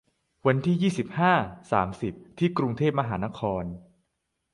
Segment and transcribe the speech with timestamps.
[0.47, 1.33] วันที่ ยี่สิบห้า
[1.71, 3.63] สามสิบ ที่กรุงเทพมหานคร